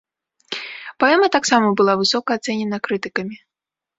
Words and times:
Паэма 1.03 1.27
таксама 1.35 1.67
была 1.81 1.93
высока 2.01 2.29
ацэнена 2.39 2.77
крытыкамі. 2.87 3.35